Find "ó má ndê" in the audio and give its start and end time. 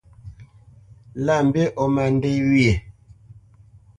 1.81-2.33